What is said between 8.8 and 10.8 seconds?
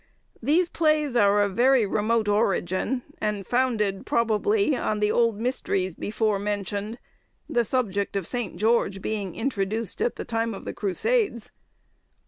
being introduced at the time of the